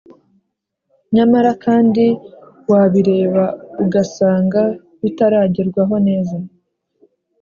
nyamara 1.15 1.51
kandi 1.65 2.05
wabireba 2.71 3.43
ugasanga, 3.83 4.61
bitaragerwaho 5.01 5.95
neza 6.07 6.35